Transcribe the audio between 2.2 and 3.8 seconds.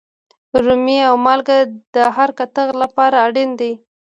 کتغ لپاره اړین دي.